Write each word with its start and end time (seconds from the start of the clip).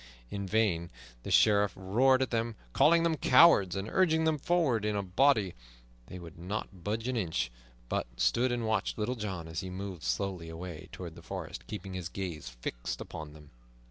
In 0.31 0.47
vain 0.47 0.89
the 1.21 1.29
Sheriff 1.29 1.73
roared 1.75 2.23
at 2.23 2.31
them, 2.31 2.55
calling 2.73 3.03
them 3.03 3.17
cowards, 3.17 3.75
and 3.75 3.87
urging 3.87 4.23
them 4.23 4.39
forward 4.39 4.83
in 4.83 4.95
a 4.95 5.03
body; 5.03 5.53
they 6.07 6.17
would 6.17 6.39
not 6.39 6.83
budge 6.83 7.07
an 7.07 7.15
inch, 7.15 7.51
but 7.87 8.07
stood 8.17 8.51
and 8.51 8.65
watched 8.65 8.97
Little 8.97 9.13
John 9.13 9.47
as 9.47 9.59
he 9.59 9.69
moved 9.69 10.01
slowly 10.01 10.49
away 10.49 10.89
toward 10.91 11.13
the 11.13 11.21
forest, 11.21 11.67
keeping 11.67 11.93
his 11.93 12.09
gaze 12.09 12.49
fixed 12.49 12.99
upon 12.99 13.33
them. 13.33 13.51